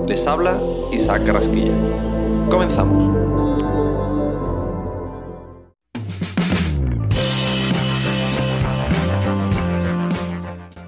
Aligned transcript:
Les 0.07 0.27
habla 0.27 0.59
Isaac 0.91 1.23
Carrasquilla. 1.23 2.16
Comenzamos. 2.49 3.03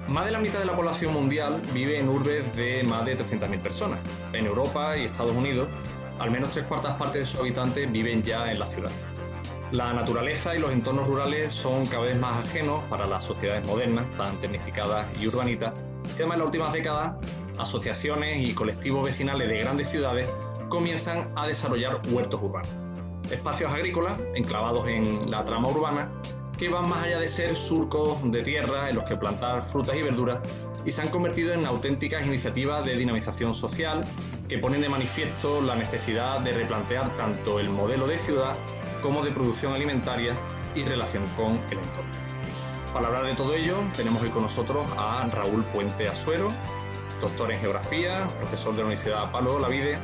Más 0.08 0.24
de 0.24 0.32
la 0.32 0.38
mitad 0.38 0.58
de 0.60 0.64
la 0.64 0.74
población 0.74 1.12
mundial 1.12 1.60
vive 1.74 1.98
en 1.98 2.08
urbes 2.08 2.56
de 2.56 2.82
más 2.84 3.04
de 3.04 3.18
300.000 3.18 3.60
personas. 3.60 3.98
En 4.32 4.46
Europa 4.46 4.96
y 4.96 5.04
Estados 5.04 5.32
Unidos, 5.32 5.68
al 6.18 6.30
menos 6.30 6.50
tres 6.50 6.64
cuartas 6.64 6.94
partes 6.96 7.20
de 7.20 7.26
sus 7.26 7.40
habitantes 7.40 7.92
viven 7.92 8.22
ya 8.22 8.50
en 8.50 8.58
la 8.58 8.66
ciudad. 8.66 8.90
La 9.70 9.92
naturaleza 9.92 10.56
y 10.56 10.60
los 10.60 10.72
entornos 10.72 11.06
rurales 11.06 11.52
son 11.52 11.84
cada 11.84 12.04
vez 12.04 12.16
más 12.16 12.48
ajenos 12.48 12.82
para 12.84 13.06
las 13.06 13.22
sociedades 13.22 13.66
modernas, 13.66 14.06
tan 14.16 14.40
tecnificadas 14.40 15.06
y 15.20 15.28
urbanitas, 15.28 15.74
y 16.08 16.22
además 16.22 16.36
en 16.36 16.38
las 16.38 16.46
últimas 16.46 16.72
décadas, 16.72 17.12
asociaciones 17.58 18.38
y 18.38 18.54
colectivos 18.54 19.06
vecinales 19.06 19.46
de 19.46 19.58
grandes 19.58 19.88
ciudades 19.90 20.26
comienzan 20.70 21.30
a 21.36 21.46
desarrollar 21.46 22.00
huertos 22.10 22.40
urbanos. 22.42 22.70
Espacios 23.30 23.70
agrícolas 23.70 24.18
enclavados 24.34 24.88
en 24.88 25.30
la 25.30 25.44
trama 25.44 25.68
urbana 25.68 26.10
que 26.56 26.68
van 26.68 26.88
más 26.88 27.04
allá 27.04 27.18
de 27.18 27.28
ser 27.28 27.54
surcos 27.56 28.18
de 28.30 28.42
tierra 28.42 28.88
en 28.88 28.96
los 28.96 29.04
que 29.04 29.16
plantar 29.16 29.62
frutas 29.62 29.96
y 29.96 30.02
verduras 30.02 30.38
y 30.84 30.90
se 30.90 31.02
han 31.02 31.08
convertido 31.08 31.52
en 31.52 31.66
auténticas 31.66 32.26
iniciativas 32.26 32.84
de 32.84 32.96
dinamización 32.96 33.54
social 33.54 34.02
que 34.48 34.58
ponen 34.58 34.80
de 34.80 34.88
manifiesto 34.88 35.60
la 35.60 35.74
necesidad 35.74 36.40
de 36.40 36.52
replantear 36.52 37.16
tanto 37.16 37.60
el 37.60 37.68
modelo 37.68 38.06
de 38.06 38.18
ciudad 38.18 38.54
como 39.02 39.24
de 39.24 39.30
producción 39.30 39.74
alimentaria 39.74 40.34
y 40.74 40.82
relación 40.84 41.24
con 41.36 41.52
el 41.52 41.78
entorno. 41.78 42.10
Para 42.92 43.06
hablar 43.06 43.24
de 43.24 43.34
todo 43.34 43.54
ello, 43.54 43.76
tenemos 43.96 44.20
hoy 44.22 44.30
con 44.30 44.42
nosotros 44.42 44.84
a 44.98 45.26
Raúl 45.28 45.64
Puente 45.66 46.08
Asuero, 46.08 46.48
doctor 47.20 47.52
en 47.52 47.60
geografía, 47.60 48.26
profesor 48.40 48.72
de 48.72 48.78
la 48.78 48.86
Universidad 48.86 49.30
Palo 49.30 49.58
Lavide 49.58 49.98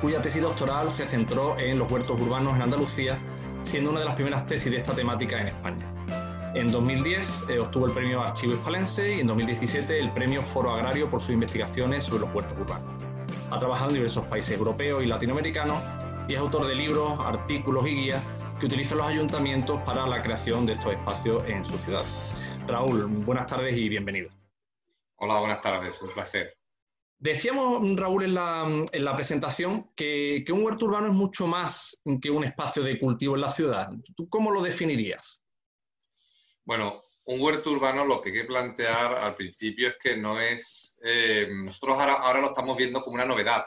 cuya 0.00 0.20
tesis 0.22 0.42
doctoral 0.42 0.90
se 0.90 1.06
centró 1.06 1.58
en 1.58 1.78
los 1.78 1.90
huertos 1.90 2.20
urbanos 2.20 2.54
en 2.56 2.62
Andalucía, 2.62 3.18
siendo 3.62 3.90
una 3.90 4.00
de 4.00 4.06
las 4.06 4.14
primeras 4.14 4.46
tesis 4.46 4.70
de 4.70 4.78
esta 4.78 4.94
temática 4.94 5.40
en 5.40 5.48
España. 5.48 5.86
En 6.54 6.68
2010 6.68 7.44
eh, 7.48 7.58
obtuvo 7.58 7.86
el 7.86 7.92
premio 7.92 8.22
Archivo 8.22 8.54
Hispalense 8.54 9.16
y 9.16 9.20
en 9.20 9.26
2017 9.26 9.98
el 9.98 10.12
premio 10.12 10.42
Foro 10.42 10.72
Agrario 10.72 11.10
por 11.10 11.20
sus 11.20 11.30
investigaciones 11.30 12.04
sobre 12.04 12.20
los 12.20 12.34
huertos 12.34 12.56
urbanos. 12.58 12.88
Ha 13.50 13.58
trabajado 13.58 13.90
en 13.90 13.96
diversos 13.96 14.24
países 14.26 14.56
europeos 14.56 15.02
y 15.02 15.08
latinoamericanos 15.08 15.78
y 16.28 16.34
es 16.34 16.38
autor 16.38 16.66
de 16.68 16.76
libros, 16.76 17.18
artículos 17.20 17.86
y 17.86 17.94
guías 17.94 18.22
que 18.60 18.66
utilizan 18.66 18.98
los 18.98 19.06
ayuntamientos 19.08 19.80
para 19.82 20.06
la 20.06 20.22
creación 20.22 20.64
de 20.64 20.74
estos 20.74 20.92
espacios 20.92 21.42
en 21.48 21.64
su 21.64 21.76
ciudad. 21.78 22.04
Raúl, 22.68 23.06
buenas 23.06 23.46
tardes 23.46 23.76
y 23.76 23.88
bienvenido. 23.88 24.30
Hola, 25.16 25.40
buenas 25.40 25.60
tardes, 25.60 26.00
un 26.02 26.10
placer. 26.10 26.56
Decíamos, 27.18 27.80
Raúl, 27.96 28.24
en 28.24 28.34
la, 28.34 29.16
presentación 29.16 29.90
que, 29.96 30.44
un 30.50 30.62
huerto 30.62 30.86
urbano 30.86 31.06
es 31.08 31.14
mucho 31.14 31.46
más 31.46 32.00
que 32.20 32.30
un 32.30 32.44
espacio 32.44 32.82
de 32.82 32.98
cultivo 32.98 33.34
en 33.34 33.40
la 33.40 33.50
ciudad. 33.50 33.88
¿Tú 34.16 34.28
cómo 34.28 34.50
lo 34.50 34.60
definirías? 34.60 35.42
Bueno, 36.64 37.00
un 37.26 37.40
huerto 37.40 37.70
urbano 37.70 38.04
lo 38.04 38.20
que 38.20 38.30
hay 38.30 38.36
que 38.36 38.44
plantear 38.44 39.14
al 39.16 39.34
principio 39.34 39.88
es 39.88 39.96
que 40.02 40.16
no 40.16 40.40
es... 40.40 41.00
Eh, 41.04 41.48
nosotros 41.50 41.98
ahora, 41.98 42.40
lo 42.40 42.48
estamos 42.48 42.76
viendo 42.76 43.00
como 43.00 43.14
una 43.14 43.24
novedad, 43.24 43.64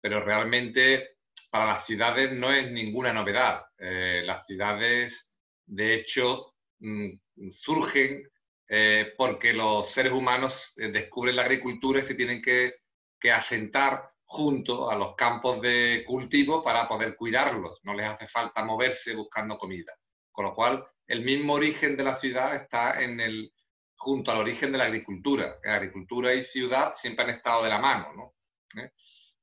pero 0.00 0.20
realmente 0.20 1.16
para 1.50 1.66
las 1.66 1.86
ciudades 1.86 2.32
no 2.32 2.52
es 2.52 2.70
ninguna 2.70 3.12
novedad. 3.12 3.64
Eh, 3.78 4.22
las 4.24 4.46
ciudades, 4.46 5.32
de 5.66 5.94
hecho, 5.94 6.54
mm, 6.78 7.50
surgen 7.50 8.30
eh, 8.68 9.14
porque 9.18 9.52
los 9.52 9.90
seres 9.90 10.12
humanos 10.12 10.74
descubren 10.76 11.34
la 11.34 11.42
agricultura 11.42 11.98
y 11.98 12.02
se 12.02 12.14
tienen 12.14 12.40
que 12.40 12.79
que 13.20 13.30
asentar 13.30 14.08
junto 14.24 14.90
a 14.90 14.96
los 14.96 15.14
campos 15.16 15.60
de 15.60 16.04
cultivo 16.06 16.62
para 16.62 16.86
poder 16.86 17.16
cuidarlos. 17.16 17.80
No 17.82 17.94
les 17.94 18.08
hace 18.08 18.26
falta 18.26 18.64
moverse 18.64 19.14
buscando 19.14 19.58
comida. 19.58 19.92
Con 20.30 20.44
lo 20.46 20.52
cual, 20.52 20.86
el 21.06 21.22
mismo 21.22 21.54
origen 21.54 21.96
de 21.96 22.04
la 22.04 22.14
ciudad 22.14 22.54
está 22.54 23.02
en 23.02 23.20
el, 23.20 23.52
junto 23.96 24.30
al 24.30 24.38
origen 24.38 24.70
de 24.72 24.78
la 24.78 24.84
agricultura. 24.84 25.58
La 25.64 25.74
agricultura 25.74 26.32
y 26.32 26.44
ciudad 26.44 26.94
siempre 26.94 27.24
han 27.24 27.30
estado 27.30 27.64
de 27.64 27.70
la 27.70 27.78
mano. 27.78 28.12
¿no? 28.14 28.34
¿Eh? 28.80 28.92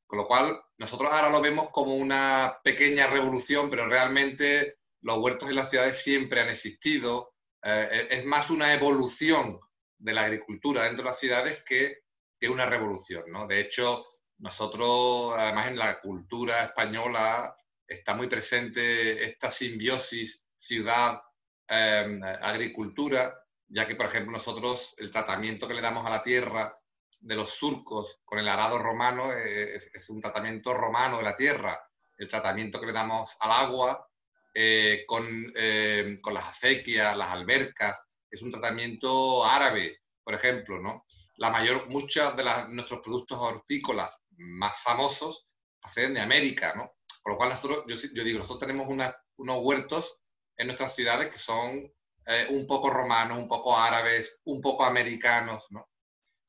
Con 0.06 0.20
lo 0.20 0.26
cual, 0.26 0.58
nosotros 0.78 1.12
ahora 1.12 1.30
lo 1.30 1.42
vemos 1.42 1.70
como 1.70 1.94
una 1.94 2.58
pequeña 2.64 3.08
revolución, 3.08 3.70
pero 3.70 3.88
realmente 3.88 4.78
los 5.02 5.18
huertos 5.20 5.50
en 5.50 5.56
las 5.56 5.70
ciudades 5.70 6.02
siempre 6.02 6.40
han 6.40 6.48
existido. 6.48 7.34
Eh, 7.62 8.08
es 8.10 8.26
más 8.26 8.50
una 8.50 8.74
evolución 8.74 9.60
de 9.98 10.14
la 10.14 10.24
agricultura 10.24 10.84
dentro 10.84 11.04
de 11.04 11.10
las 11.12 11.20
ciudades 11.20 11.64
que 11.64 12.07
que 12.40 12.50
una 12.50 12.66
revolución, 12.66 13.26
¿no? 13.28 13.48
De 13.48 13.60
hecho, 13.60 14.06
nosotros, 14.40 15.34
además 15.38 15.68
en 15.68 15.78
la 15.78 16.00
cultura 16.00 16.64
española, 16.64 17.56
está 17.88 18.14
muy 18.14 18.28
presente 18.28 19.24
esta 19.24 19.50
simbiosis 19.50 20.44
ciudad-agricultura, 20.56 23.24
em, 23.24 23.32
ya 23.70 23.88
que, 23.88 23.96
por 23.96 24.06
ejemplo, 24.06 24.32
nosotros 24.32 24.94
el 24.98 25.10
tratamiento 25.12 25.68
que 25.68 25.74
le 25.74 25.82
damos 25.82 26.06
a 26.06 26.10
la 26.10 26.22
tierra 26.22 26.74
de 27.22 27.36
los 27.36 27.50
surcos 27.50 28.22
con 28.24 28.38
el 28.40 28.48
arado 28.48 28.78
romano 28.78 29.34
es, 29.34 30.10
un 30.10 30.22
tratamiento 30.22 30.74
romano 30.74 31.18
de 31.18 31.24
la 31.24 31.36
tierra. 31.36 31.82
El 32.18 32.28
tratamiento 32.28 32.80
que 32.80 32.88
le 32.88 32.94
damos 32.94 33.36
al 33.40 33.52
agua 33.52 34.08
eh, 34.54 35.04
con, 35.08 35.26
em, 35.56 36.22
con 36.22 36.34
las 36.34 36.46
acequias, 36.46 37.18
las 37.18 37.30
albercas, 37.30 38.02
es 38.30 38.42
un 38.42 38.52
tratamiento 38.52 39.46
árabe, 39.46 40.02
por 40.24 40.34
ejemplo, 40.34 40.80
¿no? 40.80 41.06
La 41.38 41.50
mayor, 41.50 41.88
muchos 41.90 42.36
de 42.36 42.44
nuestros 42.70 43.00
productos 43.02 43.38
hortícolas 43.40 44.12
más 44.38 44.82
famosos 44.82 45.48
proceden 45.80 46.16
de 46.16 46.22
América, 46.22 46.74
¿no? 46.76 46.92
Por 47.24 47.34
lo 47.34 47.38
cual 47.38 47.50
nosotros, 47.50 47.84
yo, 47.88 48.24
digo, 48.24 48.40
nosotros 48.40 48.60
tenemos 48.60 48.88
unos 48.88 49.58
huertos 49.62 50.20
en 50.58 50.68
nuestras 50.68 50.96
ciudades 50.96 51.28
que 51.28 51.40
son 51.40 51.92
eh, 52.26 52.48
un 52.50 52.66
poco 52.66 52.90
romanos, 52.90 53.38
un 53.38 53.48
poco 53.48 53.78
árabes, 53.78 54.42
un 54.46 54.62
poco 54.62 54.84
americanos, 54.84 55.68
¿no? 55.70 55.90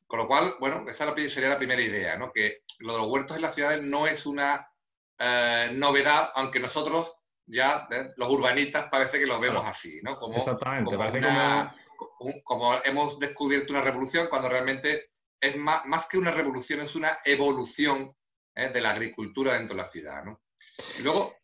Con 0.06 0.20
lo 0.20 0.26
cual, 0.26 0.54
bueno, 0.58 0.84
esa 0.88 1.14
sería 1.28 1.50
la 1.50 1.58
primera 1.58 1.82
idea, 1.82 2.16
¿no? 2.16 2.32
Que 2.32 2.62
lo 2.80 2.94
de 2.94 2.98
los 3.00 3.08
huertos 3.08 3.36
en 3.36 3.42
las 3.42 3.54
ciudades 3.54 3.82
no 3.82 4.06
es 4.06 4.24
una 4.24 4.66
eh, 5.18 5.70
novedad, 5.72 6.30
aunque 6.34 6.60
nosotros 6.60 7.14
ya, 7.46 7.86
¿eh? 7.90 8.10
los 8.16 8.28
urbanistas 8.28 8.88
parece 8.90 9.18
que 9.18 9.26
lo 9.26 9.38
vemos 9.40 9.66
así, 9.66 10.00
¿no? 10.02 10.16
Como, 10.16 10.36
Exactamente, 10.36 10.96
parece 10.96 11.20
como 11.20 11.72
como 12.44 12.74
hemos 12.84 13.18
descubierto 13.18 13.72
una 13.72 13.82
revolución, 13.82 14.28
cuando 14.28 14.48
realmente 14.48 15.10
es 15.40 15.56
más, 15.56 15.84
más 15.86 16.06
que 16.06 16.18
una 16.18 16.30
revolución, 16.30 16.80
es 16.80 16.94
una 16.94 17.18
evolución 17.24 18.14
¿eh? 18.54 18.68
de 18.68 18.80
la 18.80 18.90
agricultura 18.90 19.54
dentro 19.54 19.76
de 19.76 19.82
la 19.82 19.88
ciudad. 19.88 20.24
¿no? 20.24 20.42
Y 20.98 21.02
luego, 21.02 21.36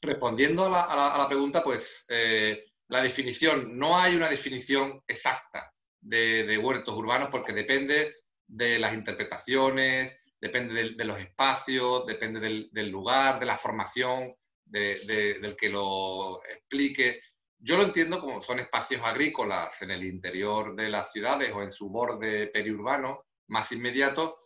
respondiendo 0.00 0.66
a 0.66 0.70
la, 0.70 0.82
a 0.84 1.18
la, 1.18 1.28
pregunta, 1.28 1.62
pues 1.62 2.04
eh, 2.08 2.64
la 2.88 3.02
definición, 3.02 3.78
no 3.78 3.98
hay 3.98 4.14
una 4.16 4.28
definición 4.28 5.02
exacta 5.06 5.72
de, 6.00 6.44
de 6.44 6.58
huertos 6.58 6.96
urbanos 6.96 7.28
porque 7.30 7.52
depende 7.52 8.16
de 8.46 8.78
las 8.78 8.94
interpretaciones, 8.94 10.18
depende 10.40 10.74
de, 10.74 10.90
de 10.90 11.04
los 11.04 11.18
espacios, 11.18 12.04
depende 12.06 12.40
del, 12.40 12.68
del, 12.72 12.90
lugar, 12.90 13.38
de 13.38 13.46
la 13.46 13.56
formación 13.56 14.34
de, 14.64 15.38
del 15.40 15.56
que 15.56 15.68
lo 15.68 16.44
explique. 16.44 17.20
Yo 17.64 17.76
lo 17.76 17.84
entiendo 17.84 18.18
como 18.18 18.42
son 18.42 18.58
espacios 18.58 19.02
agrícolas 19.04 19.82
en 19.82 19.92
el 19.92 20.02
interior 20.02 20.74
de 20.74 20.88
las 20.88 21.12
ciudades 21.12 21.52
o 21.54 21.62
en 21.62 21.70
su 21.70 21.88
borde 21.88 22.48
periurbano 22.48 23.24
más 23.46 23.70
inmediato, 23.70 24.36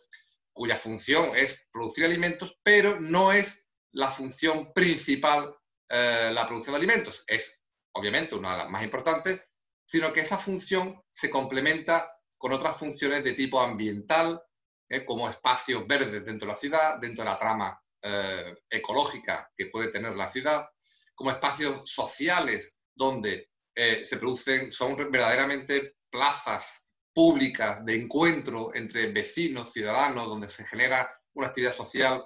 cuya 0.53 0.77
función 0.77 1.35
es 1.35 1.67
producir 1.71 2.05
alimentos, 2.05 2.59
pero 2.61 2.99
no 2.99 3.31
es 3.31 3.67
la 3.93 4.11
función 4.11 4.71
principal 4.71 5.55
eh, 5.89 6.29
la 6.31 6.45
producción 6.45 6.73
de 6.73 6.77
alimentos. 6.77 7.23
Es 7.25 7.59
obviamente 7.93 8.35
una 8.35 8.51
de 8.51 8.57
las 8.59 8.69
más 8.69 8.83
importantes, 8.83 9.41
sino 9.83 10.13
que 10.13 10.19
esa 10.19 10.37
función 10.37 11.01
se 11.09 11.31
complementa 11.31 12.11
con 12.37 12.53
otras 12.53 12.77
funciones 12.77 13.23
de 13.23 13.33
tipo 13.33 13.59
ambiental, 13.59 14.39
eh, 14.87 15.03
como 15.03 15.27
espacios 15.27 15.87
verdes 15.87 16.23
dentro 16.23 16.47
de 16.47 16.53
la 16.53 16.59
ciudad, 16.59 16.99
dentro 16.99 17.23
de 17.23 17.31
la 17.31 17.39
trama 17.39 17.81
eh, 17.99 18.55
ecológica 18.69 19.51
que 19.57 19.67
puede 19.67 19.91
tener 19.91 20.15
la 20.15 20.29
ciudad, 20.29 20.67
como 21.15 21.31
espacios 21.31 21.89
sociales 21.89 22.76
donde 22.97 23.49
eh, 23.75 24.03
se 24.03 24.17
producen, 24.17 24.71
son 24.71 24.95
verdaderamente 24.95 25.97
plazas 26.09 26.89
públicas 27.13 27.83
de 27.85 27.95
encuentro 27.95 28.73
entre 28.75 29.11
vecinos, 29.11 29.71
ciudadanos, 29.71 30.27
donde 30.27 30.47
se 30.47 30.65
genera 30.65 31.07
una 31.33 31.47
actividad 31.47 31.73
social 31.73 32.23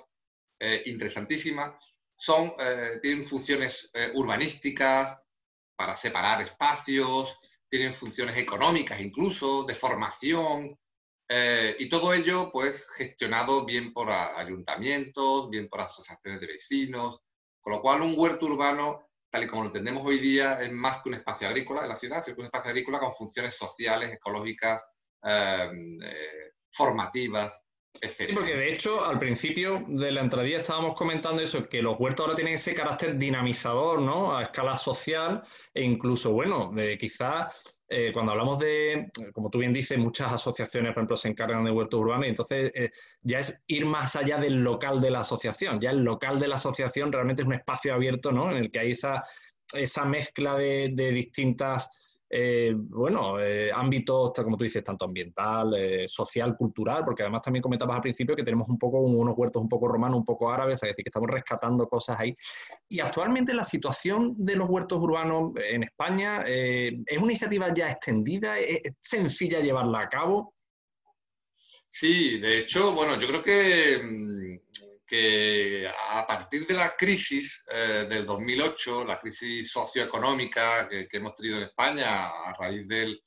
eh, 0.60 0.84
interesantísima. 0.86 1.78
son, 2.16 2.52
eh, 2.60 3.00
tienen 3.02 3.24
funciones 3.24 3.90
eh, 3.94 4.12
urbanísticas 4.14 5.20
para 5.76 5.96
separar 5.96 6.42
espacios, 6.42 7.38
tienen 7.68 7.94
funciones 7.94 8.38
económicas 8.38 9.02
incluso, 9.02 9.64
de 9.64 9.74
formación, 9.74 10.78
eh, 11.34 11.78
y 11.80 11.88
todo 11.88 12.14
ello 12.14 12.52
pues 12.52 12.86
gestionado 12.98 13.66
bien 13.66 13.94
por 13.94 14.12
ayuntamientos, 14.12 15.50
bien 15.50 15.70
por 15.70 15.80
asociaciones 15.80 16.42
de 16.42 16.48
vecinos, 16.48 17.22
con 17.62 17.74
lo 17.74 17.82
cual 17.82 18.02
un 18.02 18.16
huerto 18.18 18.48
urbano, 18.48 19.08
tal 19.32 19.44
y 19.44 19.48
como 19.48 19.64
lo 19.64 19.70
entendemos 19.70 20.06
hoy 20.06 20.20
día, 20.20 20.62
es 20.62 20.72
más 20.72 21.02
que 21.02 21.10
un 21.10 21.16
espacio 21.16 21.48
agrícola 21.48 21.84
en 21.84 21.90
la 21.90 21.96
ciudad, 21.96 22.20
es 22.20 22.38
un 22.38 22.46
espacio 22.46 22.72
agrícola 22.72 23.00
con 23.00 23.14
funciones 23.14 23.56
sociales, 23.56 24.14
ecológicas, 24.14 24.88
formativas, 26.72 27.66
Sí, 28.02 28.32
porque 28.34 28.56
de 28.56 28.74
hecho 28.74 29.04
al 29.06 29.20
principio 29.20 29.84
de 29.88 30.12
la 30.12 30.22
entradilla 30.22 30.62
estábamos 30.62 30.96
comentando 30.96 31.42
eso, 31.42 31.68
que 31.68 31.82
los 31.82 32.00
huertos 32.00 32.24
ahora 32.24 32.36
tienen 32.36 32.54
ese 32.54 32.74
carácter 32.74 33.18
dinamizador, 33.18 34.02
¿no? 34.02 34.36
A 34.36 34.44
escala 34.44 34.78
social 34.78 35.44
e 35.74 35.84
incluso, 35.84 36.32
bueno, 36.32 36.72
de 36.74 36.98
quizás 36.98 37.54
eh, 37.94 38.12
cuando 38.14 38.32
hablamos 38.32 38.58
de, 38.60 39.12
como 39.34 39.50
tú 39.50 39.60
bien 39.60 39.74
dices, 39.74 39.98
muchas 39.98 40.32
asociaciones, 40.32 40.94
por 40.94 41.02
ejemplo, 41.02 41.18
se 41.18 41.28
encargan 41.28 41.66
de 41.66 41.72
huertos 41.72 42.00
urbanos 42.00 42.28
entonces 42.28 42.72
eh, 42.74 42.90
ya 43.22 43.40
es 43.40 43.60
ir 43.68 43.86
más 43.86 44.16
allá 44.16 44.38
del 44.38 44.64
local 44.64 45.02
de 45.02 45.12
la 45.12 45.20
asociación. 45.20 45.80
Ya 45.82 45.92
el 45.92 46.04
local 46.04 46.40
de 46.40 46.48
la 46.48 46.56
asociación 46.56 47.12
realmente 47.12 47.42
es 47.42 47.48
un 47.48 47.54
espacio 47.54 47.94
abierto, 47.94 48.32
¿no? 48.32 48.50
En 48.50 48.58
el 48.58 48.72
que 48.72 48.80
hay 48.80 48.92
esa, 48.92 49.24
esa 49.74 50.06
mezcla 50.06 50.58
de 50.58 51.12
distintas 51.14 51.90
eh, 52.34 52.74
bueno, 52.74 53.42
eh, 53.42 53.70
ámbitos, 53.74 54.32
como 54.36 54.56
tú 54.56 54.64
dices, 54.64 54.82
tanto 54.84 55.04
ambiental, 55.04 55.74
eh, 55.76 56.08
social, 56.08 56.56
cultural, 56.56 57.04
porque 57.04 57.24
además 57.24 57.42
también 57.42 57.62
comentabas 57.62 57.98
al 57.98 58.02
principio 58.02 58.38
que 58.38 58.44
tenemos 58.44 58.70
un 58.70 58.80
poco 58.80 59.02
unos 59.02 59.38
huertos 59.38 59.62
un 59.62 59.68
poco 59.68 59.90
romanos, 59.90 60.20
un 60.20 60.26
poco 60.26 60.50
árabes, 60.50 60.76
es 60.82 60.90
decir, 60.90 61.04
que 61.04 61.10
estamos 61.10 61.30
rescatando 61.30 61.90
cosas 61.90 62.18
ahí. 62.18 62.34
Y 62.88 63.02
actualmente 63.02 63.54
la 63.54 63.66
situación 63.66 64.34
de 64.46 64.56
los 64.56 64.70
huertos 64.70 65.00
urbanos 65.00 65.52
en 65.58 65.84
España 65.84 66.44
es 66.46 67.18
una 67.18 67.32
iniciativa 67.32 67.74
ya 67.74 67.90
extendida, 67.90 68.58
es 68.60 68.94
sencilla 69.02 69.60
llevarla 69.60 70.00
a 70.00 70.10
cabo. 70.10 70.54
Sí, 71.90 72.40
de 72.40 72.60
hecho, 72.60 72.94
bueno, 72.94 73.20
yo 73.20 73.28
creo 73.28 73.44
que 73.44 74.00
mm, 74.02 74.91
que 75.12 75.92
a 76.10 76.26
partir 76.26 76.66
de 76.66 76.74
la 76.74 76.96
crisis 76.96 77.66
eh, 77.70 78.08
del 78.10 78.24
2008, 78.24 79.04
la 79.04 79.20
crisis 79.20 79.70
socioeconómica 79.70 80.88
que, 80.88 81.06
hemos 81.12 81.36
tenido 81.36 81.58
en 81.58 81.64
España 81.64 82.30
a 82.30 82.56
raíz 82.58 82.88
del, 82.88 83.22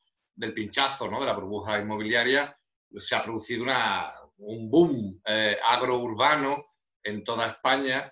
pinchazo 0.55 1.11
¿no? 1.11 1.21
de 1.21 1.27
la 1.27 1.35
burbuja 1.35 1.79
inmobiliaria, 1.79 2.59
se 2.97 3.15
ha 3.15 3.23
producido 3.23 3.65
una, 3.65 4.15
un 4.39 4.71
boom 4.71 5.21
eh, 5.27 5.59
agrourbano 5.63 6.65
en 7.03 7.23
toda 7.23 7.49
España 7.49 8.11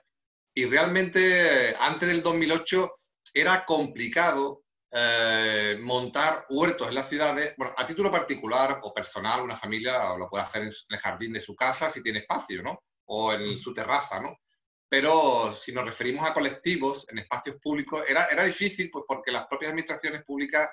y 0.52 0.66
realmente 0.66 1.74
antes 1.80 2.10
del 2.10 2.22
2008 2.22 2.92
era 3.32 3.64
complicado 3.64 4.64
eh, 4.90 5.78
montar 5.80 6.44
huertos 6.50 6.88
en 6.88 6.94
las 6.94 7.08
ciudades, 7.08 7.54
bueno, 7.56 7.72
a 7.78 7.86
título 7.86 8.10
particular 8.10 8.80
o 8.82 8.92
personal, 8.92 9.40
una 9.40 9.56
familia 9.56 10.14
lo 10.18 10.28
puede 10.28 10.44
hacer 10.44 10.64
en 10.64 10.70
el 10.90 10.98
jardín 10.98 11.32
de 11.32 11.40
su 11.40 11.56
casa 11.56 11.88
si 11.88 12.02
tiene 12.02 12.18
espacio, 12.18 12.62
¿no? 12.62 12.82
O 13.14 13.32
en 13.34 13.58
su 13.58 13.74
terraza, 13.74 14.20
¿no? 14.20 14.40
Pero 14.88 15.52
si 15.52 15.70
nos 15.72 15.84
referimos 15.84 16.28
a 16.28 16.32
colectivos 16.32 17.06
en 17.10 17.18
espacios 17.18 17.56
públicos, 17.62 18.02
era, 18.08 18.26
era 18.26 18.44
difícil 18.44 18.90
pues, 18.90 19.04
porque 19.06 19.30
las 19.30 19.46
propias 19.46 19.70
administraciones 19.70 20.24
públicas 20.24 20.70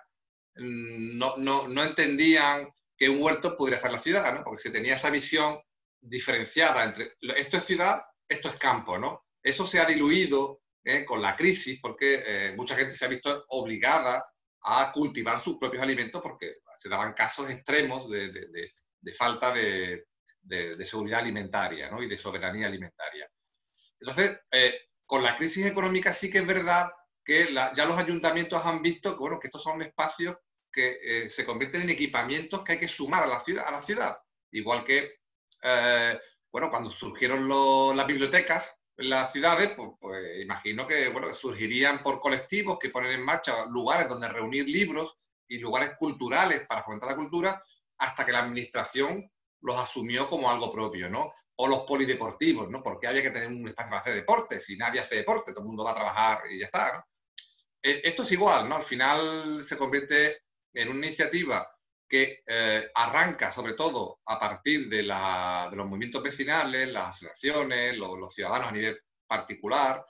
mm, 0.55 1.17
no, 1.17 1.35
no, 1.37 1.67
no 1.67 1.83
entendían 1.83 2.69
que 2.97 3.09
un 3.09 3.21
huerto 3.21 3.57
pudiera 3.57 3.75
estar 3.75 3.91
en 3.91 3.97
la 3.97 4.01
ciudad, 4.01 4.33
¿no? 4.33 4.43
Porque 4.43 4.61
se 4.61 4.71
tenía 4.71 4.95
esa 4.95 5.09
visión 5.09 5.59
diferenciada 5.99 6.85
entre 6.85 7.17
esto 7.35 7.57
es 7.57 7.65
ciudad, 7.65 8.01
esto 8.27 8.47
es 8.47 8.57
campo, 8.57 8.97
¿no? 8.97 9.25
Eso 9.43 9.65
se 9.65 9.79
ha 9.79 9.85
diluido 9.85 10.61
¿eh? 10.85 11.03
con 11.03 11.21
la 11.21 11.35
crisis 11.35 11.79
porque 11.81 12.23
eh, 12.25 12.53
mucha 12.55 12.75
gente 12.75 12.95
se 12.95 13.03
ha 13.03 13.09
visto 13.09 13.45
obligada 13.49 14.25
a 14.63 14.91
cultivar 14.93 15.39
sus 15.39 15.57
propios 15.57 15.83
alimentos 15.83 16.21
porque 16.21 16.55
se 16.77 16.87
daban 16.87 17.13
casos 17.13 17.49
extremos 17.49 18.09
de, 18.09 18.31
de, 18.31 18.71
de 19.01 19.13
falta 19.13 19.53
de, 19.53 20.08
de, 20.49 20.85
seguridad 20.85 21.19
alimentaria 21.19 21.89
y 21.99 22.07
de 22.07 22.17
soberanía 22.17 22.67
alimentaria. 22.67 23.29
Entonces, 23.99 24.39
eh, 24.51 24.89
con 25.05 25.23
la 25.23 25.35
crisis 25.35 25.65
económica 25.65 26.11
sí 26.11 26.29
que 26.29 26.39
es 26.39 26.47
verdad 26.47 26.89
que 27.23 27.53
ya 27.53 27.85
los 27.85 27.97
ayuntamientos 27.97 28.65
han 28.65 28.81
visto 28.81 29.13
que, 29.13 29.19
bueno, 29.19 29.39
que 29.39 29.47
estos 29.47 29.61
son 29.61 29.81
espacios 29.81 30.35
que 30.71 30.99
eh, 31.03 31.29
se 31.29 31.45
convierten 31.45 31.83
en 31.83 31.89
equipamientos 31.91 32.63
que 32.63 32.73
hay 32.73 32.79
que 32.79 32.87
sumar 32.87 33.23
a 33.23 33.27
la 33.27 33.39
ciudad. 33.39 33.65
A 33.67 33.71
la 33.71 33.81
ciudad. 33.81 34.17
Igual 34.51 34.83
que, 34.83 35.19
eh, 35.63 36.19
bueno, 36.51 36.69
cuando 36.69 36.89
surgieron 36.89 37.47
las 37.95 38.07
bibliotecas 38.07 38.75
en 38.97 39.09
las 39.09 39.31
ciudades, 39.31 39.73
pues, 39.75 39.89
pues, 39.99 40.41
imagino 40.41 40.87
que, 40.87 41.09
bueno, 41.09 41.31
surgirían 41.33 42.01
por 42.01 42.19
colectivos 42.19 42.79
que 42.79 42.89
ponen 42.89 43.11
en 43.11 43.23
marcha 43.23 43.65
lugares 43.67 44.07
donde 44.07 44.27
reunir 44.27 44.67
libros 44.67 45.17
y 45.47 45.59
lugares 45.59 45.95
culturales 45.97 46.65
para 46.67 46.83
fomentar 46.83 47.09
la 47.09 47.15
cultura, 47.15 47.63
hasta 47.99 48.25
que 48.25 48.31
la 48.31 48.39
administración 48.39 49.29
los 49.61 49.77
asumió 49.77 50.27
como 50.27 50.49
algo 50.49 50.71
propio, 50.71 51.09
¿no? 51.09 51.33
O 51.57 51.67
los 51.67 51.81
polideportivos, 51.81 52.69
¿no? 52.69 52.81
Porque 52.81 53.07
había 53.07 53.21
que 53.21 53.31
tener 53.31 53.47
un 53.47 53.67
espacio 53.67 53.89
para 53.89 54.01
hacer 54.01 54.15
deporte. 54.15 54.59
Si 54.59 54.77
nadie 54.77 55.01
hace 55.01 55.17
deporte, 55.17 55.51
todo 55.51 55.63
el 55.63 55.67
mundo 55.67 55.83
va 55.83 55.91
a 55.91 55.95
trabajar 55.95 56.39
y 56.49 56.59
ya 56.59 56.65
está, 56.65 56.93
¿no? 56.93 57.03
E, 57.81 58.01
esto 58.03 58.23
es 58.23 58.31
igual, 58.31 58.67
¿no? 58.69 58.77
Al 58.77 58.83
final 58.83 59.63
se 59.63 59.77
convierte 59.77 60.43
en 60.73 60.89
una 60.89 61.07
iniciativa 61.07 61.67
que 62.07 62.41
eh, 62.45 62.89
arranca 62.95 63.51
sobre 63.51 63.73
todo 63.73 64.19
a 64.25 64.39
partir 64.39 64.89
de, 64.89 65.03
los 65.03 65.87
movimientos 65.87 66.23
vecinales, 66.23 66.87
las 66.87 67.15
asociaciones, 67.15 67.97
los, 67.97 68.33
ciudadanos 68.33 68.69
a 68.69 68.71
nivel 68.71 68.99
particular, 69.27 70.03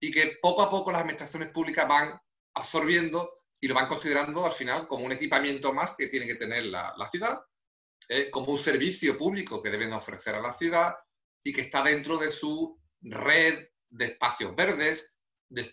y 0.00 0.10
que 0.10 0.38
poco 0.40 0.62
a 0.62 0.70
poco 0.70 0.90
las 0.90 1.02
administraciones 1.02 1.50
públicas 1.50 1.86
van 1.86 2.18
absorbiendo 2.54 3.30
y 3.60 3.68
lo 3.68 3.74
van 3.74 3.86
considerando 3.86 4.44
al 4.46 4.52
final 4.52 4.86
como 4.86 5.04
un 5.04 5.12
equipamiento 5.12 5.72
más 5.72 5.96
que 5.96 6.08
tiene 6.08 6.26
que 6.26 6.36
tener 6.36 6.64
la 6.64 7.08
ciudad 7.10 7.40
eh, 8.08 8.30
como 8.30 8.52
un 8.52 8.58
servicio 8.58 9.16
público 9.16 9.62
que 9.62 9.70
deben 9.70 9.92
ofrecer 9.92 10.34
a 10.34 10.40
la 10.40 10.52
ciudad 10.52 10.94
y 11.42 11.52
que 11.52 11.62
está 11.62 11.82
dentro 11.82 12.18
de 12.18 12.30
su 12.30 12.78
red 13.00 13.68
de 13.88 14.04
espacios 14.06 14.54
verdes, 14.56 15.16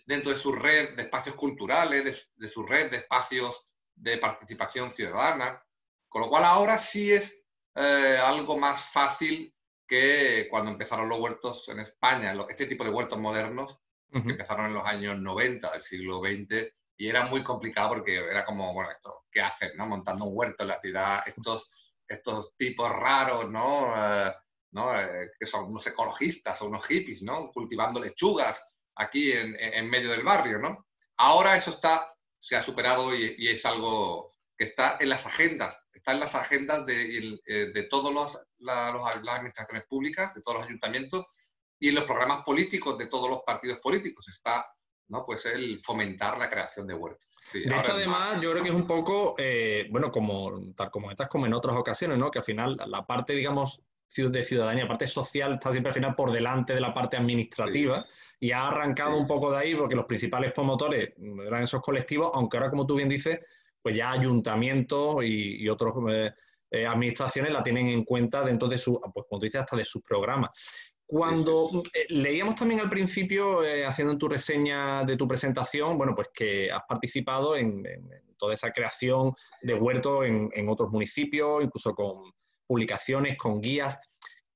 dentro 0.06 0.30
de 0.30 0.36
su 0.36 0.52
red 0.52 0.94
de 0.94 1.02
espacios 1.02 1.34
culturales, 1.34 2.30
de, 2.34 2.48
su 2.48 2.62
red 2.62 2.90
de 2.90 2.98
espacios 2.98 3.72
de 3.94 4.18
participación 4.18 4.90
ciudadana. 4.90 5.60
Con 6.08 6.22
lo 6.22 6.28
cual 6.28 6.44
ahora 6.44 6.76
sí 6.78 7.10
es 7.10 7.44
eh, 7.74 8.18
algo 8.22 8.58
más 8.58 8.84
fácil 8.92 9.54
que 9.86 10.46
cuando 10.50 10.70
empezaron 10.70 11.08
los 11.08 11.18
huertos 11.18 11.68
en 11.68 11.80
España, 11.80 12.34
este 12.48 12.66
tipo 12.66 12.84
de 12.84 12.90
huertos 12.90 13.18
modernos, 13.18 13.78
que 14.10 14.18
empezaron 14.18 14.66
en 14.66 14.74
los 14.74 14.84
años 14.84 15.18
90 15.18 15.72
del 15.72 15.82
siglo 15.82 16.20
XX, 16.20 16.70
y 16.98 17.08
era 17.08 17.24
muy 17.26 17.42
complicado 17.42 17.88
porque 17.90 18.16
era 18.16 18.44
como, 18.44 18.72
bueno, 18.74 18.90
esto, 18.90 19.24
¿qué 19.30 19.40
hacen? 19.40 19.72
No? 19.76 19.86
Montando 19.86 20.26
un 20.26 20.36
huerto 20.36 20.62
en 20.62 20.68
la 20.68 20.78
ciudad, 20.78 21.22
estos 21.26 21.91
estos 22.12 22.56
tipos 22.56 22.90
raros, 22.90 23.50
¿no? 23.50 23.92
Eh, 23.96 24.32
¿no? 24.72 24.98
Eh, 24.98 25.30
que 25.38 25.46
son 25.46 25.66
unos 25.66 25.86
ecologistas 25.86 26.60
o 26.62 26.66
unos 26.66 26.86
hippies, 26.86 27.22
¿no? 27.22 27.50
Cultivando 27.52 28.00
lechugas 28.00 28.64
aquí 28.96 29.32
en, 29.32 29.88
medio 29.88 30.10
del 30.10 30.22
barrio, 30.22 30.58
¿no? 30.58 30.86
Ahora 31.16 31.56
eso 31.56 31.70
está, 31.70 32.14
se 32.38 32.56
ha 32.56 32.60
superado 32.60 33.14
y, 33.14 33.48
es 33.48 33.64
algo 33.64 34.28
que 34.56 34.64
está 34.64 34.96
en 35.00 35.08
las 35.08 35.26
agendas, 35.26 35.86
está 35.92 36.12
en 36.12 36.20
las 36.20 36.34
agendas 36.34 36.84
de, 36.86 37.38
eh, 37.46 37.88
todas 37.88 38.38
las 38.58 39.16
administraciones 39.28 39.86
públicas, 39.86 40.34
de 40.34 40.42
todos 40.42 40.58
los 40.58 40.66
ayuntamientos 40.66 41.26
y 41.78 41.88
en 41.88 41.94
los 41.94 42.04
programas 42.04 42.44
políticos 42.44 42.98
de 42.98 43.06
todos 43.06 43.28
los 43.30 43.42
partidos 43.44 43.80
políticos. 43.80 44.28
Está 44.28 44.66
¿no? 45.08 45.24
Pues 45.24 45.46
el 45.46 45.80
fomentar 45.80 46.38
la 46.38 46.48
creación 46.48 46.86
de 46.86 46.94
huertos. 46.94 47.38
de 47.52 47.60
hecho, 47.60 47.92
además, 47.92 48.40
yo 48.40 48.52
creo 48.52 48.62
que 48.62 48.70
es 48.70 48.74
un 48.74 48.86
poco, 48.86 49.34
eh, 49.38 49.86
bueno, 49.90 50.10
como 50.10 50.72
tal 50.74 50.90
como 50.90 51.10
estas, 51.10 51.28
como 51.28 51.46
en 51.46 51.54
otras 51.54 51.76
ocasiones, 51.76 52.18
¿no? 52.18 52.30
Que 52.30 52.38
al 52.38 52.44
final 52.44 52.76
la 52.86 53.06
parte, 53.06 53.34
digamos, 53.34 53.82
de 54.14 54.44
ciudadanía, 54.44 54.84
la 54.84 54.90
parte 54.90 55.06
social 55.06 55.54
está 55.54 55.70
siempre 55.70 55.88
al 55.88 55.94
final 55.94 56.14
por 56.14 56.32
delante 56.32 56.74
de 56.74 56.80
la 56.80 56.92
parte 56.92 57.16
administrativa 57.16 58.04
y 58.38 58.50
ha 58.50 58.66
arrancado 58.66 59.16
un 59.16 59.26
poco 59.26 59.50
de 59.50 59.58
ahí 59.58 59.74
porque 59.74 59.94
los 59.94 60.04
principales 60.04 60.52
promotores 60.52 61.14
eran 61.46 61.62
esos 61.62 61.80
colectivos, 61.80 62.30
aunque 62.34 62.58
ahora, 62.58 62.70
como 62.70 62.86
tú 62.86 62.96
bien 62.96 63.08
dices, 63.08 63.38
pues 63.80 63.96
ya 63.96 64.10
ayuntamientos 64.10 65.24
y, 65.24 65.62
y 65.62 65.68
otras 65.68 65.94
eh, 66.10 66.30
eh, 66.70 66.86
administraciones 66.86 67.52
la 67.52 67.62
tienen 67.62 67.88
en 67.88 68.04
cuenta 68.04 68.42
dentro 68.42 68.68
de 68.68 68.78
su, 68.78 69.00
pues 69.12 69.26
como 69.28 69.38
tú 69.38 69.44
dices, 69.44 69.60
hasta 69.60 69.76
de 69.76 69.84
sus 69.84 70.02
programas. 70.02 70.50
Cuando 71.06 71.70
eh, 71.92 72.06
leíamos 72.08 72.54
también 72.54 72.80
al 72.80 72.88
principio, 72.88 73.62
eh, 73.62 73.84
haciendo 73.84 74.16
tu 74.16 74.28
reseña 74.28 75.04
de 75.04 75.16
tu 75.16 75.28
presentación, 75.28 75.98
bueno, 75.98 76.14
pues 76.14 76.28
que 76.32 76.70
has 76.70 76.82
participado 76.88 77.56
en, 77.56 77.82
toda 78.38 78.54
esa 78.54 78.72
creación 78.72 79.32
de 79.62 79.74
huertos 79.74 80.24
en, 80.24 80.68
otros 80.68 80.90
municipios, 80.90 81.62
incluso 81.62 81.94
con 81.94 82.32
publicaciones, 82.66 83.36
con 83.36 83.60
guías. 83.60 84.00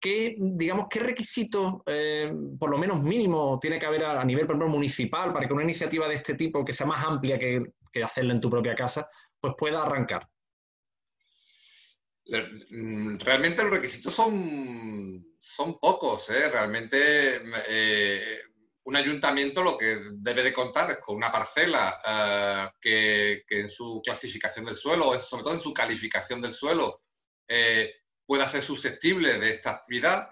¿Qué, 0.01 0.35
digamos, 0.39 0.87
qué 0.91 1.01
requisitos, 1.01 1.75
eh, 1.87 2.33
por 2.59 2.71
lo 2.71 2.79
menos 2.79 3.03
mínimo, 3.03 3.59
tiene 3.61 3.79
que 3.79 3.87
haber 3.87 4.05
a, 4.05 4.25
nivel, 4.25 4.47
por 4.47 4.57
municipal 4.69 5.33
para 5.33 5.47
que 5.47 5.53
una 5.53 5.63
iniciativa 5.63 6.09
de 6.09 6.15
este 6.15 6.35
tipo, 6.35 6.65
que 6.65 6.73
sea 6.73 6.87
más 6.87 7.05
amplia 7.05 7.39
que, 7.39 7.63
que 7.93 8.03
hacerla 8.03 8.33
en 8.33 8.41
tu 8.41 8.51
propia 8.51 8.75
casa, 8.75 9.09
pues 9.41 9.55
pueda 9.57 9.83
arrancar? 9.83 10.29
Mm, 12.29 13.19
realmente 13.19 13.63
los 13.63 13.71
requisitos 13.71 14.13
son, 14.13 15.25
son 15.39 15.79
pocos, 15.79 16.29
¿eh? 16.31 16.51
realmente 16.51 17.41
eh, 17.69 18.41
un 18.85 18.97
ayuntamiento 18.97 19.63
lo 19.63 19.77
que 19.77 19.99
debe 20.13 20.43
de 20.43 20.53
contar 20.53 20.91
es 20.91 20.99
con 20.99 21.17
una 21.17 21.31
parcela 21.31 22.01
eh, 22.05 22.71
que, 22.81 23.45
que, 23.47 23.61
en 23.61 23.69
su 23.71 24.01
clasificación 24.05 24.65
del 24.65 24.75
suelo, 24.75 25.19
sobre 25.19 25.45
todo 25.45 25.55
en 25.55 25.61
su 25.61 25.75
calificación 25.75 26.41
del 26.41 26.53
suelo, 26.53 27.03
eh, 27.49 27.95
pueda 28.25 28.49
ser 28.49 28.63
susceptible 28.63 29.39
de 29.39 29.51
esta 29.51 29.71
actividad, 29.71 30.29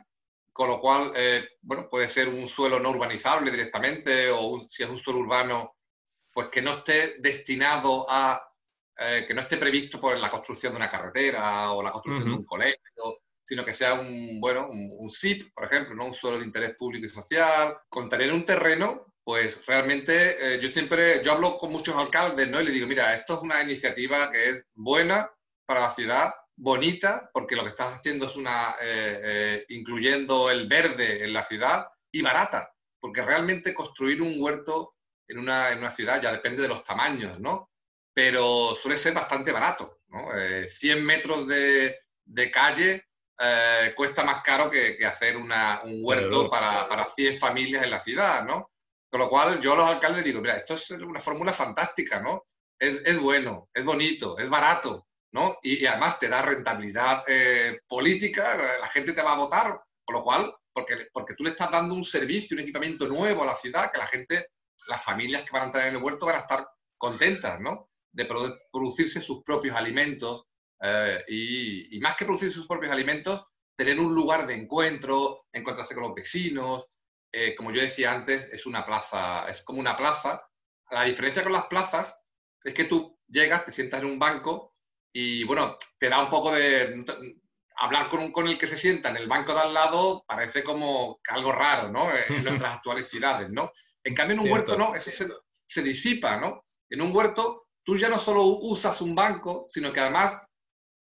con 0.53 0.69
lo 0.69 0.81
cual, 0.81 1.13
eh, 1.17 1.49
bueno, 1.63 1.89
puede 1.89 2.09
ser 2.09 2.29
un 2.29 2.47
suelo 2.49 2.79
no 2.79 2.91
urbanizable 2.91 3.51
directamente 3.51 4.31
o 4.31 4.59
si 4.69 4.83
es 4.83 4.89
un 4.89 4.97
suelo 4.97 5.21
urbano, 5.21 5.77
pues 6.33 6.49
que 6.49 6.63
no 6.63 6.73
esté 6.73 7.17
destinado 7.19 8.07
a, 8.09 8.41
que 8.97 9.35
no 9.35 9.41
esté 9.41 9.57
previsto 9.57 9.99
por 9.99 10.17
la 10.19 10.29
construcción 10.29 10.73
de 10.73 10.77
una 10.77 10.89
carretera 10.89 11.73
o 11.73 11.83
la 11.83 11.91
construcción 11.91 12.31
de 12.31 12.39
un 12.39 12.45
colegio 12.45 13.19
sino 13.45 13.65
que 13.65 13.73
sea 13.73 13.95
un, 13.95 14.41
bueno, 14.41 14.67
un, 14.69 15.11
SIP, 15.11 15.53
por 15.55 15.67
ejemplo, 15.67 15.95
¿no? 15.95 16.07
un 16.07 16.15
suelo 16.15 16.39
de 16.39 16.47
interés 16.47 16.75
público 16.77 17.07
y 17.07 17.11
social, 17.11 17.77
con 17.89 18.09
tener 18.09 18.33
un 18.33 18.45
terreno, 18.45 19.13
pues 19.23 19.65
realmente 19.67 20.55
eh, 20.55 20.61
yo 20.61 20.69
siempre, 20.69 21.23
yo 21.23 21.33
hablo 21.33 21.57
con 21.59 21.71
muchos 21.71 21.95
alcaldes, 21.95 22.49
¿no? 22.49 22.61
Y 22.61 22.65
le 22.65 22.71
digo, 22.73 22.87
mira, 22.87 23.15
esto 23.15 23.35
es 23.35 23.41
una 23.41 23.63
iniciativa 23.63 24.31
que 24.31 24.51
es 24.51 24.67
buena 24.75 25.31
para 25.67 25.81
la 25.81 25.91
ciudad, 25.91 26.35
bonita, 26.57 27.31
porque 27.33 27.57
lo 27.57 27.63
que 27.63 27.71
estás 27.71 27.95
haciendo 27.95 28.27
es 28.27 28.37
una, 28.37 28.77
eh, 28.81 29.21
eh, 29.23 29.65
incluyendo 29.69 30.51
el 30.51 30.67
verde 30.67 31.25
en 31.25 31.33
la 31.33 31.45
ciudad, 31.45 31.87
y 32.13 32.23
barata, 32.23 32.73
porque 33.01 33.23
realmente 33.23 33.75
construir 33.75 34.23
un 34.23 34.35
huerto 34.39 34.95
en 35.27 35.39
una, 35.39 35.71
en 35.71 35.79
una 35.79 35.91
ciudad 35.91 36.23
ya 36.23 36.31
depende 36.31 36.63
de 36.63 36.69
los 36.69 36.85
tamaños, 36.85 37.41
¿no? 37.41 37.71
Pero 38.15 38.75
suele 38.81 38.97
ser 38.97 39.13
bastante 39.13 39.53
barato, 39.53 39.99
¿no? 40.09 40.29
100 40.67 41.05
metros 41.05 41.49
de, 41.49 41.99
de 42.25 42.51
calle 42.51 43.05
eh, 43.39 43.93
cuesta 43.97 44.23
más 44.23 44.43
caro 44.43 44.71
que, 44.71 45.05
hacer 45.05 45.37
un 45.37 45.53
huerto 46.05 46.49
para, 46.49 46.87
para 46.87 47.05
100 47.05 47.39
familias 47.39 47.83
en 47.83 47.91
la 47.91 47.99
ciudad, 47.99 48.45
¿no? 48.45 48.71
Con 49.11 49.21
lo 49.21 49.29
cual 49.29 49.61
yo 49.61 49.73
a 49.73 49.77
los 49.77 49.89
alcaldes 49.89 50.25
digo, 50.25 50.41
mira, 50.41 50.57
esto 50.57 50.75
es 50.75 50.91
una 50.91 51.21
fórmula 51.21 51.53
fantástica, 51.53 52.21
¿no? 52.21 52.47
Es, 52.79 53.19
bueno, 53.19 53.69
es 53.73 53.85
bonito, 53.85 54.39
es 54.39 54.49
barato, 54.49 55.07
¿no? 55.33 55.57
Y, 55.63 55.85
además 55.87 56.19
te 56.19 56.29
da 56.29 56.43
rentabilidad 56.43 57.25
eh, 57.27 57.81
política, 57.89 58.57
la 58.81 58.89
gente 58.89 59.13
te 59.13 59.23
va 59.23 59.33
a 59.33 59.39
votar, 59.39 59.81
con 60.05 60.17
lo 60.17 60.23
cual, 60.23 60.55
porque, 60.73 61.09
porque 61.13 61.35
tú 61.35 61.45
le 61.45 61.51
estás 61.51 61.71
dando 61.71 61.95
un 61.95 62.05
servicio, 62.05 62.57
un 62.57 62.63
equipamiento 62.63 63.09
nuevo 63.09 63.43
a 63.43 63.47
la 63.47 63.55
ciudad, 63.55 63.91
que 63.91 63.99
la 63.99 64.07
gente, 64.07 64.49
las 64.89 65.03
familias 65.03 65.43
que 65.43 65.53
van 65.53 65.63
a 65.63 65.67
entrar 65.67 65.89
en 65.89 65.97
el 65.97 66.03
huerto 66.03 66.27
van 66.27 66.37
a 66.37 66.41
estar 66.41 66.69
contentas, 66.99 67.61
¿no? 67.61 67.91
De 68.15 68.27
producirse 68.71 69.21
sus 69.21 69.43
propios 69.43 69.77
alimentos, 69.77 70.47
eh, 70.87 71.25
y, 71.29 71.99
más 72.01 72.17
que 72.17 72.25
producir 72.25 72.53
sus 72.53 72.67
propios 72.67 72.93
alimentos, 72.93 73.47
tener 73.77 73.99
un 73.99 74.15
lugar 74.15 74.47
de 74.47 74.55
encuentro, 74.55 75.47
encontrarse 75.53 75.95
con 75.95 76.05
los 76.05 76.15
vecinos. 76.15 76.87
Eh, 77.33 77.55
como 77.57 77.71
yo 77.71 77.81
decía 77.81 78.13
antes, 78.13 78.49
es 78.53 78.67
una 78.67 78.85
plaza, 78.85 79.47
es 79.49 79.63
como 79.63 79.81
una 79.81 79.97
plaza. 79.97 80.43
La 80.91 81.05
diferencia 81.05 81.43
con 81.43 81.53
las 81.53 81.67
plazas 81.67 82.21
es 82.63 82.75
que 82.75 82.85
tú 82.85 83.19
llegas, 83.27 83.65
te 83.65 83.73
sientas 83.73 84.01
en 84.01 84.07
un 84.07 84.19
banco 84.19 84.73
y, 85.13 85.45
bueno, 85.45 85.77
te 85.99 86.09
da 86.09 86.23
un 86.23 86.31
poco 86.31 86.53
de... 86.53 87.05
Hablar 87.77 88.09
con, 88.09 88.31
con 88.31 88.47
el 88.47 88.57
que 88.57 88.69
se 88.69 88.79
sienta 88.79 89.09
en 89.09 89.17
el 89.17 89.27
banco 89.27 89.53
de 89.53 89.61
al 89.61 89.75
lado 89.75 90.25
parece 90.29 90.63
como 90.63 91.19
algo 91.29 91.51
raro, 91.51 91.91
¿no? 91.91 92.09
En 92.29 92.45
nuestras 92.45 92.77
actuales 92.77 93.09
ciudades, 93.09 93.51
¿no? 93.51 93.73
En 94.05 94.15
cambio, 94.15 94.35
en 94.37 94.43
un 94.43 94.53
huerto, 94.53 94.77
no, 94.77 94.95
eso 94.95 95.11
se, 95.11 95.27
se 95.65 95.83
disipa, 95.83 96.37
¿no? 96.37 96.67
En 96.89 97.03
un 97.03 97.15
huerto, 97.15 97.64
tú 97.85 97.97
ya 97.97 98.09
no 98.09 98.19
solo 98.19 98.43
usas 98.43 99.01
un 99.01 99.15
banco, 99.15 99.67
sino 99.69 99.93
que 99.93 100.01
además 100.01 100.39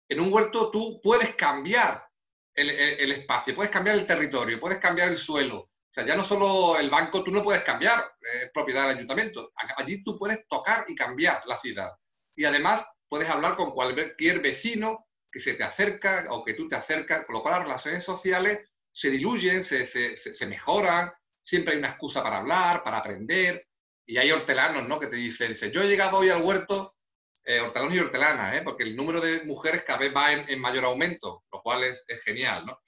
en 0.10 0.22
un 0.22 0.34
huerto 0.34 0.72
tú 0.72 1.00
puedes 1.02 1.36
cambiar 1.36 2.06
el, 2.54 3.12
espacio, 3.12 3.56
puedes 3.56 3.72
cambiar 3.72 3.98
el 3.98 4.06
territorio, 4.06 4.60
puedes 4.60 4.80
cambiar 4.80 5.10
el 5.10 5.18
suelo. 5.18 5.60
O 5.60 5.94
sea, 5.94 6.06
ya 6.06 6.16
no 6.16 6.24
solo 6.24 6.78
el 6.78 6.90
banco, 6.90 7.24
tú 7.24 7.32
no 7.32 7.44
puedes 7.44 7.64
cambiar 7.64 8.00
eh, 8.00 8.50
propiedad 8.54 8.88
del 8.88 8.98
ayuntamiento. 8.98 9.52
Allí 9.78 10.04
tú 10.04 10.18
puedes 10.18 10.48
tocar 10.48 10.86
y 10.88 10.96
cambiar 10.96 11.42
la 11.46 11.58
ciudad. 11.58 11.92
Y 12.36 12.46
además 12.46 12.86
puedes 13.10 13.30
hablar 13.30 13.56
con 13.56 13.72
cualquier 13.72 14.42
vecino 14.42 15.08
que 15.32 15.40
se 15.40 15.54
te 15.54 15.64
acerca 15.64 16.26
o 16.30 16.44
que 16.44 16.54
tú 16.54 16.68
te 16.68 16.76
acercas, 16.76 17.26
con 17.26 17.36
lo 17.36 17.42
cual 17.42 17.56
las 17.56 17.64
relaciones 17.64 18.04
sociales 18.04 18.70
se 18.92 19.10
diluyen, 19.10 19.64
se, 19.64 19.86
se 19.86 20.46
mejoran, 20.48 21.12
siempre 21.42 21.74
hay 21.74 21.80
una 21.80 21.90
excusa 21.90 22.22
para 22.22 22.38
hablar, 22.38 22.84
para 22.84 22.98
aprender. 22.98 23.66
Y 24.06 24.18
hay 24.18 24.32
hortelanos, 24.32 24.88
¿no? 24.88 25.00
Que 25.00 25.08
te 25.08 25.16
dicen, 25.16 25.54
yo 25.72 25.82
he 25.82 25.88
llegado 25.88 26.18
hoy 26.18 26.30
al 26.30 26.42
huerto 26.42 26.96
eh, 27.44 27.60
hortelanos 27.60 27.96
y 27.96 28.00
hortelanas, 28.00 28.56
¿eh? 28.56 28.62
porque 28.64 28.84
el 28.84 28.96
número 28.96 29.20
de 29.20 29.44
mujeres 29.46 29.84
cada 29.84 29.98
vez 29.98 30.16
va 30.16 30.32
en, 30.32 30.60
mayor 30.60 30.86
aumento, 30.86 31.44
lo 31.52 31.62
cual 31.62 31.84
es, 31.84 32.06
genial, 32.24 32.66
¿no? 32.68 32.80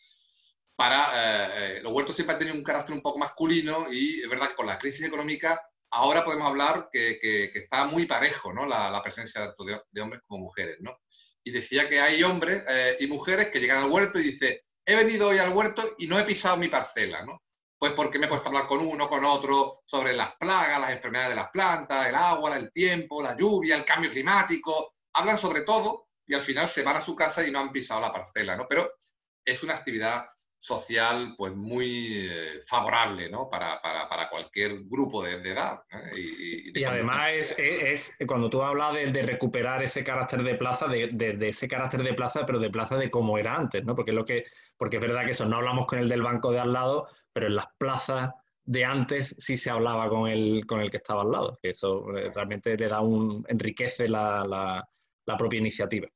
Para, 0.75 1.75
eh, 1.75 1.81
los 1.81 1.91
huertos 1.91 2.15
siempre 2.15 2.33
han 2.33 2.39
tenido 2.39 2.57
un 2.57 2.63
carácter 2.63 2.95
un 2.95 3.01
poco 3.01 3.17
masculino 3.17 3.87
y 3.91 4.21
es 4.21 4.29
verdad 4.29 4.49
que 4.49 4.55
con 4.55 4.67
la 4.67 4.77
crisis 4.77 5.05
económica 5.05 5.59
ahora 5.91 6.23
podemos 6.23 6.47
hablar 6.47 6.89
que, 6.91 7.19
que, 7.19 7.51
está 7.53 7.85
muy 7.85 8.05
parejo, 8.05 8.53
¿no? 8.53 8.65
La, 8.67 8.91
la 8.91 9.01
presencia 9.01 9.41
de, 9.41 9.79
de, 9.91 10.01
hombres 10.01 10.21
como 10.27 10.43
mujeres, 10.43 10.77
¿no? 10.81 10.99
Y 11.43 11.51
decía 11.51 11.89
que 11.89 11.99
hay 11.99 12.23
hombres 12.23 12.63
y 12.99 13.07
mujeres 13.07 13.49
que 13.49 13.59
llegan 13.59 13.83
al 13.83 13.91
huerto 13.91 14.19
y 14.19 14.23
dicen, 14.23 14.57
he 14.85 14.95
venido 14.95 15.29
hoy 15.29 15.39
al 15.39 15.49
huerto 15.49 15.95
y 15.97 16.07
no 16.07 16.17
he 16.17 16.23
pisado 16.23 16.57
mi 16.57 16.67
parcela, 16.67 17.25
¿no? 17.25 17.41
Pues 17.83 17.91
porque 17.95 18.17
me 18.17 18.27
he 18.27 18.29
puesto 18.29 18.47
a 18.47 18.51
hablar 18.51 18.65
con 18.65 18.79
uno, 18.79 19.09
con 19.09 19.25
otro, 19.25 19.81
sobre 19.83 20.13
las 20.13 20.37
plagas, 20.37 20.79
las 20.79 20.91
enfermedades 20.91 21.31
de 21.31 21.35
las 21.35 21.49
plantas, 21.49 22.07
el 22.07 22.15
agua, 22.15 22.55
el 22.55 22.71
tiempo, 22.71 23.21
la 23.21 23.35
lluvia, 23.35 23.75
el 23.75 23.83
cambio 23.83 24.09
climático. 24.09 24.93
Hablan 25.11 25.37
sobre 25.37 25.63
todo 25.63 26.07
y 26.25 26.33
al 26.33 26.39
final 26.39 26.69
se 26.69 26.81
van 26.81 26.95
a 26.95 27.01
su 27.01 27.13
casa 27.13 27.45
y 27.45 27.51
no 27.51 27.59
han 27.59 27.73
pisado 27.73 27.99
la 27.99 28.13
parcela, 28.13 28.55
¿no? 28.55 28.67
Pero 28.69 28.89
es 29.43 29.63
una 29.63 29.73
actividad 29.73 30.25
social 30.63 31.35
pues 31.37 31.53
muy 31.53 32.29
eh, 32.29 32.61
favorable 32.65 33.29
¿no? 33.29 33.49
para, 33.49 33.81
para, 33.81 34.07
para, 34.07 34.29
cualquier 34.29 34.83
grupo 34.85 35.21
de, 35.21 35.33
edad. 35.33 35.81
Y, 36.15 36.79
y, 36.79 36.83
además 36.85 37.31
es, 37.33 37.55
es, 37.57 38.17
cuando 38.25 38.49
tú 38.49 38.61
hablas 38.61 38.93
de, 38.93 39.11
de, 39.11 39.23
recuperar 39.23 39.83
ese 39.83 40.05
carácter 40.05 40.41
de 40.41 40.55
plaza, 40.55 40.87
de, 40.87 41.09
de, 41.09 41.49
ese 41.49 41.67
carácter 41.67 42.01
de 42.01 42.13
plaza, 42.13 42.45
pero 42.45 42.59
de 42.59 42.69
plaza 42.69 42.95
de 42.95 43.11
como 43.11 43.37
era 43.37 43.57
antes, 43.57 43.83
¿no? 43.83 43.93
Porque 43.93 44.11
es 44.11 44.15
lo 44.15 44.23
que, 44.23 44.45
porque 44.77 44.97
es 44.97 45.01
verdad 45.01 45.25
que 45.25 45.31
eso, 45.31 45.45
no 45.45 45.57
hablamos 45.57 45.85
con 45.85 45.99
el 45.99 46.07
del 46.07 46.21
banco 46.21 46.53
de 46.53 46.59
al 46.59 46.71
lado, 46.71 47.09
pero 47.33 47.47
en 47.47 47.55
las 47.57 47.67
plazas 47.77 48.31
de 48.63 48.85
antes 48.85 49.35
sí 49.39 49.57
se 49.57 49.69
hablaba 49.69 50.07
con 50.07 50.29
el, 50.29 50.65
con 50.65 50.79
el 50.79 50.89
que 50.89 50.97
estaba 50.97 51.23
al 51.23 51.31
lado, 51.31 51.59
que 51.61 51.71
eso 51.71 52.05
eh, 52.15 52.31
realmente 52.33 52.77
le 52.77 52.87
da 52.87 53.01
un, 53.01 53.45
enriquece 53.49 54.07
la, 54.07 54.45
la, 54.47 54.87
la 55.25 55.37
propia 55.37 55.59
iniciativa. 55.59 56.07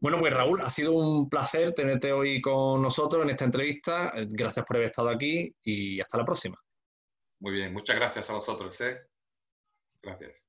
Bueno, 0.00 0.18
pues 0.18 0.32
Raúl, 0.32 0.62
ha 0.62 0.70
sido 0.70 0.92
un 0.92 1.28
placer 1.28 1.74
tenerte 1.74 2.10
hoy 2.12 2.40
con 2.40 2.80
nosotros 2.80 3.22
en 3.22 3.30
esta 3.30 3.44
entrevista. 3.44 4.12
Gracias 4.30 4.64
por 4.64 4.76
haber 4.76 4.88
estado 4.88 5.10
aquí 5.10 5.54
y 5.62 6.00
hasta 6.00 6.16
la 6.18 6.24
próxima. 6.24 6.56
Muy 7.40 7.52
bien, 7.52 7.72
muchas 7.72 7.96
gracias 7.96 8.30
a 8.30 8.32
vosotros. 8.32 8.80
¿eh? 8.80 8.98
Gracias. 10.02 10.46